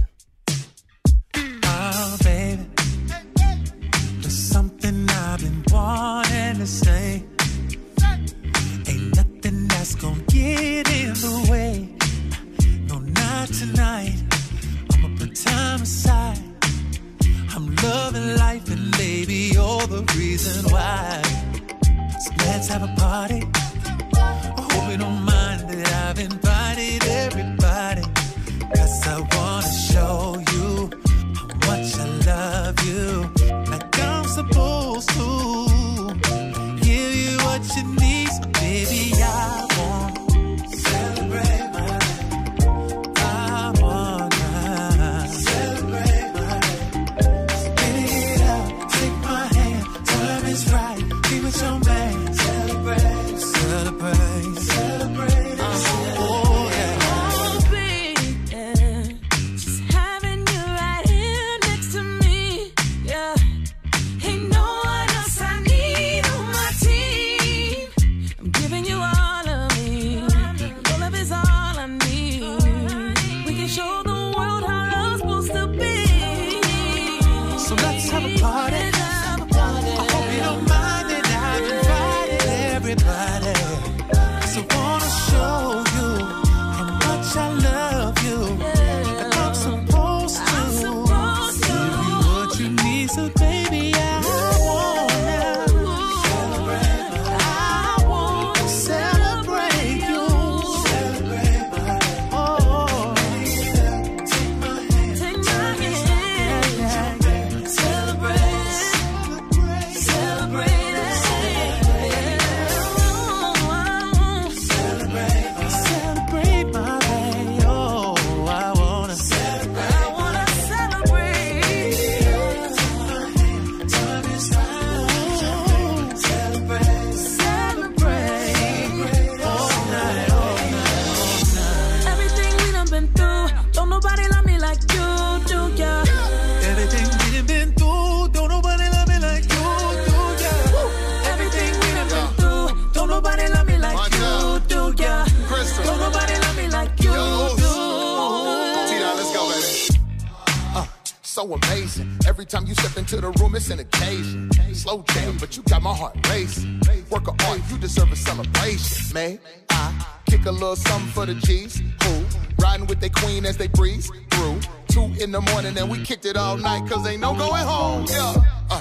[166.06, 168.06] Kicked it all night, cause ain't no going home.
[168.08, 168.36] Yeah.
[168.70, 168.80] Uh,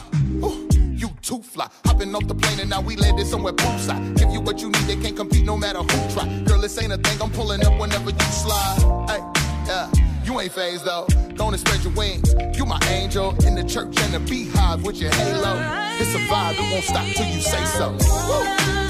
[0.94, 1.68] you too fly.
[1.84, 4.16] Hopping off the plane and now we landed somewhere poolside.
[4.16, 6.28] Give you what you need, they can't compete no matter who try.
[6.44, 9.10] Girl, this ain't a thing, I'm pulling up whenever you slide.
[9.10, 9.22] Hey,
[9.66, 9.92] yeah.
[10.24, 11.08] You ain't phased though.
[11.34, 12.36] Don't spread your wings.
[12.56, 15.54] You my angel in the church and the beehive with your halo.
[16.00, 17.92] It's a vibe, it won't stop till you say so.
[17.92, 18.85] Woo.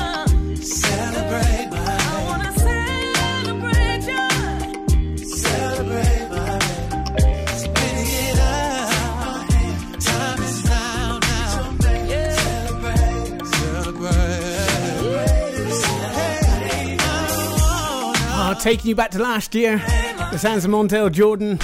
[18.65, 19.77] Taking you back to last year.
[19.77, 21.59] The sounds of Montel Jordan.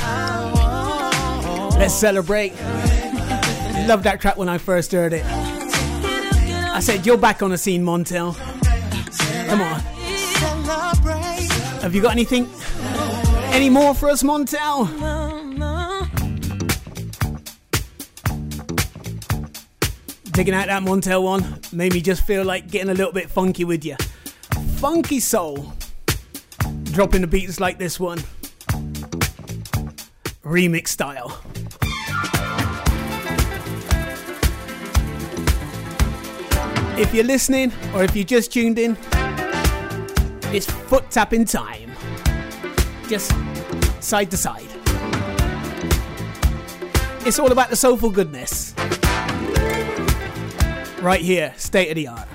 [1.80, 2.52] Let's celebrate.
[3.88, 5.26] Loved that track when I first heard it.
[5.26, 8.38] I said, You're back on the scene, Montel.
[9.48, 9.80] Come on.
[11.82, 12.48] Have you got anything?
[13.52, 14.86] Any more for us, Montel?
[20.34, 23.64] Digging out that Montel one made me just feel like getting a little bit funky
[23.64, 23.96] with you.
[24.78, 25.74] Funky soul.
[26.92, 28.20] Dropping the beats like this one.
[30.44, 31.42] Remix style.
[37.00, 38.98] If you're listening or if you just tuned in,
[40.54, 41.92] it's foot tapping time.
[43.08, 43.32] Just
[44.02, 44.68] side to side.
[47.26, 48.74] It's all about the soulful goodness.
[51.02, 52.28] Right here, state of the art.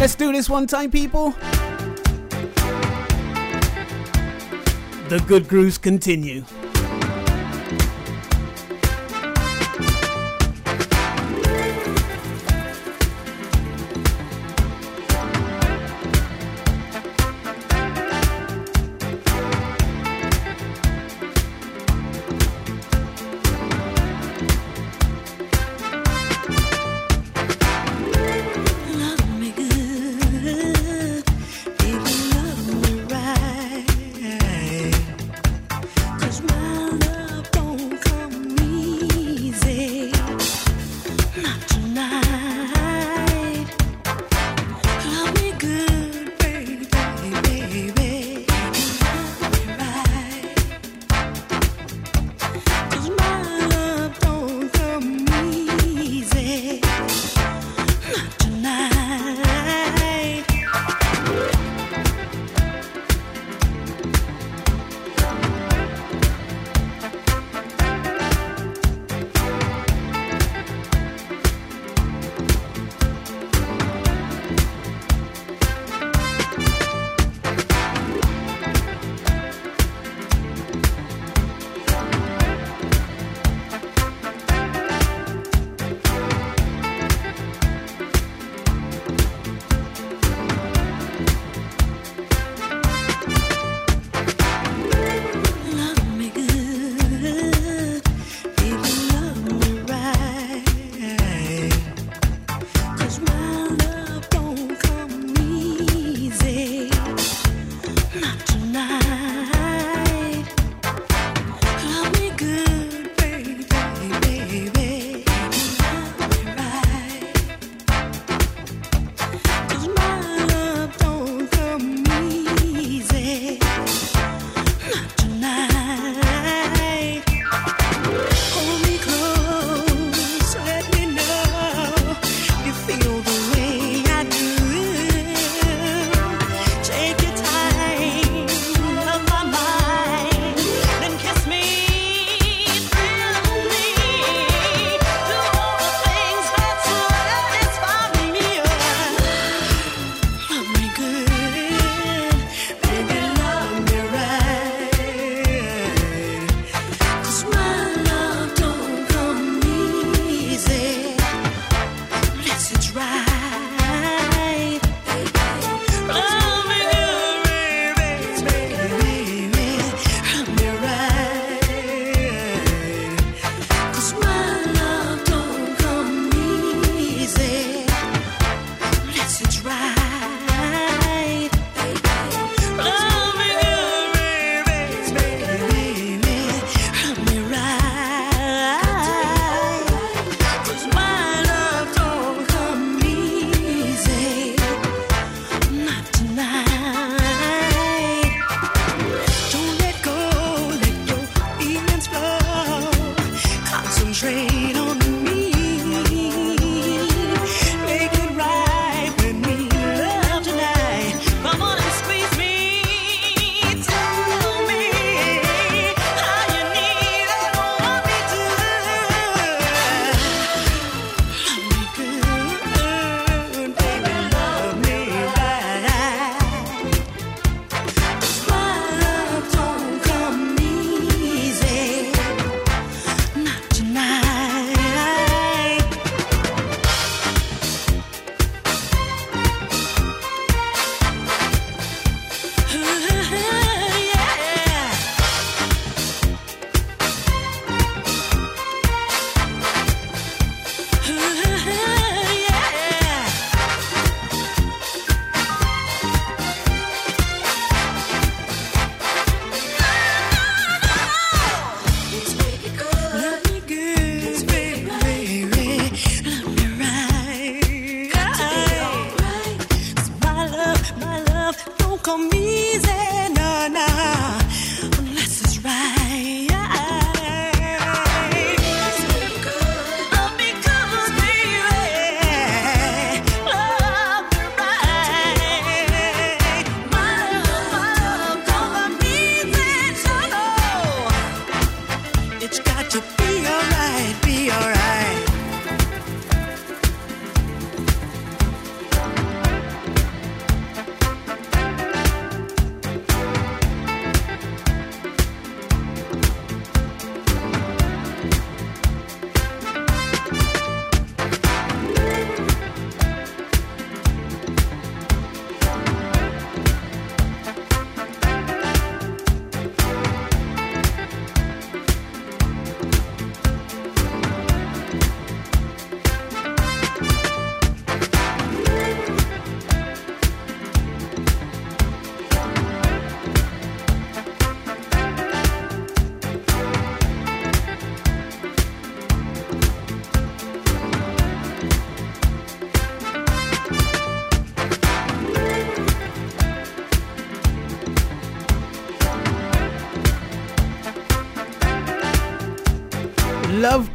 [0.00, 1.34] Let's do this one time, people.
[5.10, 6.44] The good grooves continue.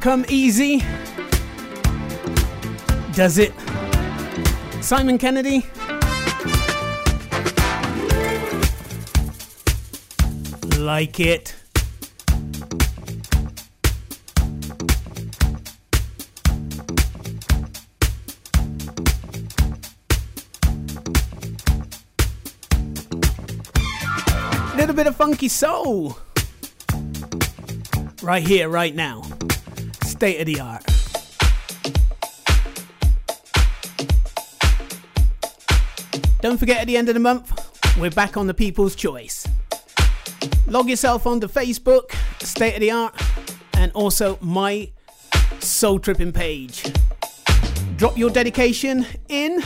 [0.06, 0.84] Come easy.
[3.14, 3.52] Does it?
[4.80, 5.65] Simon Kennedy?
[10.77, 11.56] Like it.
[24.76, 26.19] Little bit of funky soul.
[28.22, 29.23] Right here, right now.
[30.16, 30.86] State of the art.
[36.40, 37.52] Don't forget at the end of the month,
[38.00, 39.46] we're back on the People's Choice.
[40.68, 43.14] Log yourself onto Facebook, State of the Art,
[43.74, 44.90] and also my
[45.60, 46.94] Soul Tripping page.
[47.98, 49.62] Drop your dedication in,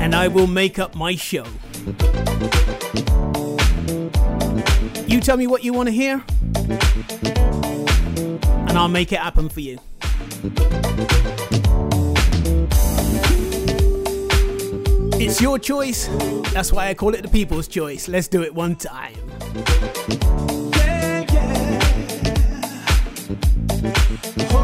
[0.00, 1.46] and I will make up my show.
[5.06, 6.24] You tell me what you want to hear,
[8.70, 9.80] and I'll make it happen for you.
[15.18, 16.08] It's your choice.
[16.52, 18.06] That's why I call it the people's choice.
[18.06, 19.16] Let's do it one time.
[24.22, 24.59] Yes,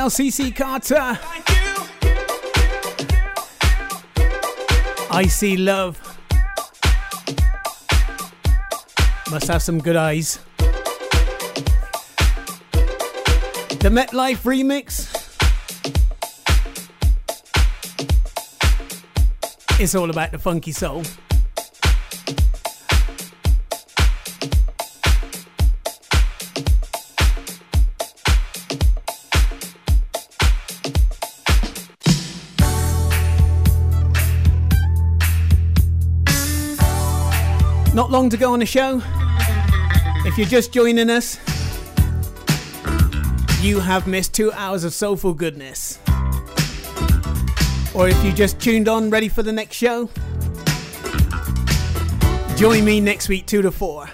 [0.00, 1.18] Cornell CC Carter.
[5.10, 5.98] I see love.
[9.30, 10.38] Must have some good eyes.
[13.68, 15.10] The MetLife remix.
[19.78, 21.02] It's all about the funky soul.
[38.20, 39.00] Long to go on the show.
[40.26, 41.38] If you're just joining us,
[43.62, 45.98] you have missed two hours of soulful goodness.
[47.94, 50.10] Or if you just tuned on, ready for the next show,
[52.58, 54.10] join me next week, 2 to 4.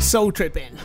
[0.00, 0.78] Soul Tripping.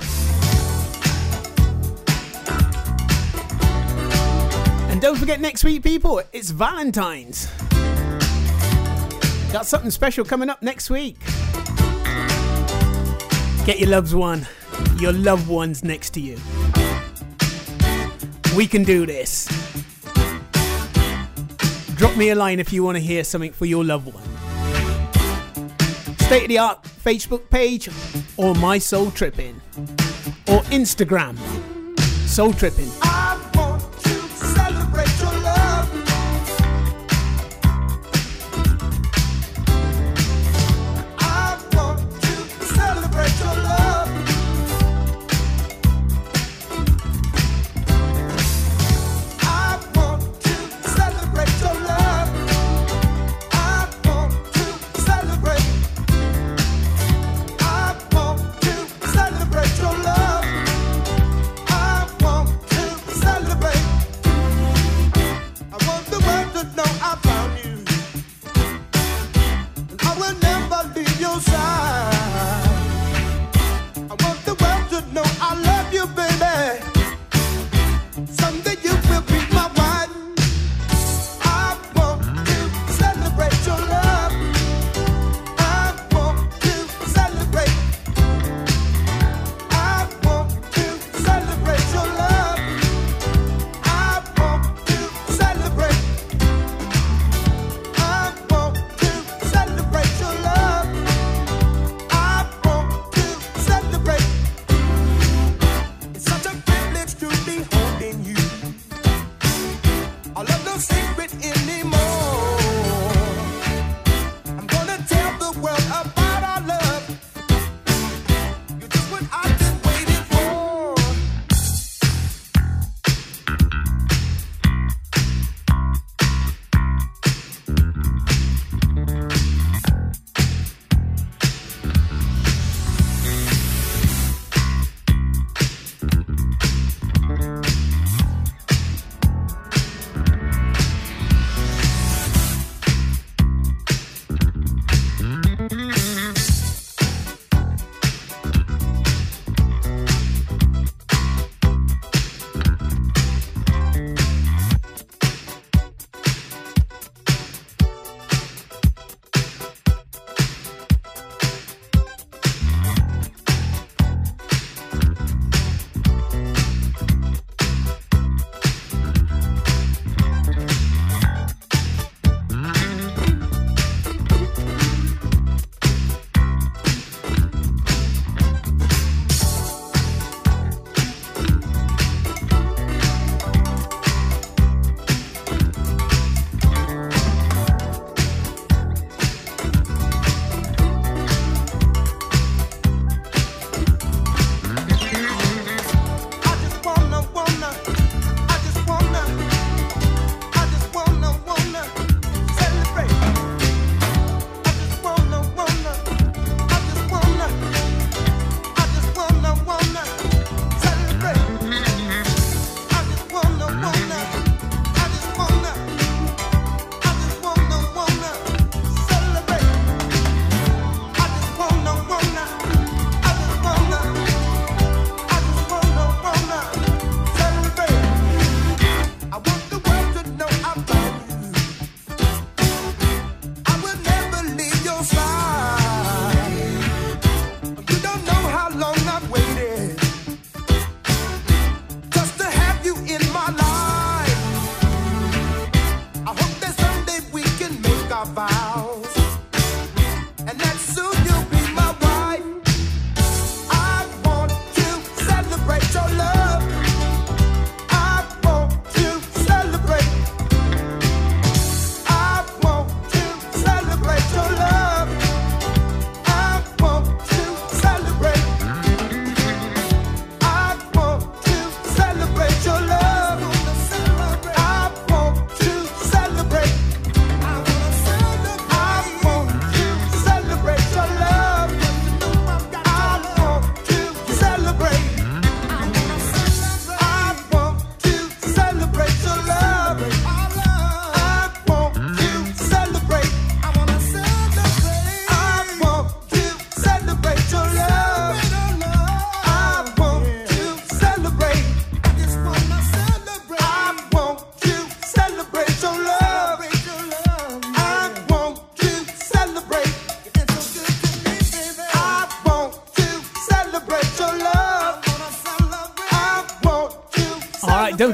[4.90, 7.48] And don't forget next week, people, it's Valentine's.
[9.52, 11.18] Got something special coming up next week.
[13.66, 14.48] Get your loved one,
[15.00, 16.38] your loved ones next to you.
[18.56, 19.48] We can do this.
[21.96, 24.24] Drop me a line if you want to hear something for your loved one.
[26.20, 27.90] State of the art Facebook page
[28.38, 29.60] or My Soul Tripping
[30.48, 31.38] or Instagram
[32.28, 33.09] Soul Tripping.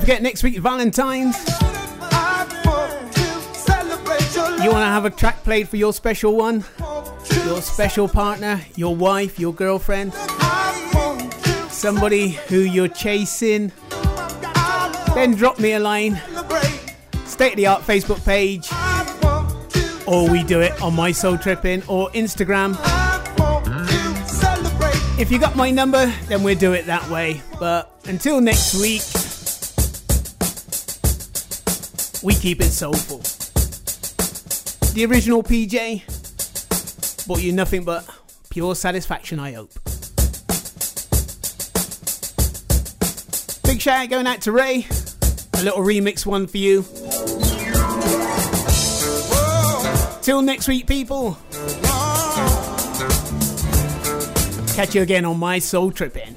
[0.06, 1.36] Forget next week Valentine's.
[4.64, 6.64] You want to have a track played for your special one,
[7.44, 10.14] your special partner, your wife, your girlfriend,
[11.72, 13.72] somebody who you're chasing?
[15.16, 16.22] Then drop me a line.
[17.26, 18.70] State of the art Facebook page,
[20.06, 22.78] or we do it on my Soul Tripping or Instagram.
[25.18, 27.42] If you got my number, then we'll do it that way.
[27.60, 29.02] But until next week,
[32.26, 33.20] we keep it soulful.
[34.96, 38.04] The original PJ brought you nothing but
[38.50, 39.72] pure satisfaction, I hope.
[43.64, 44.88] Big shout out going out to Ray.
[45.54, 46.82] A little remix one for you.
[50.24, 51.38] Till next week, people.
[54.74, 56.36] Catch you again on my soul tripping.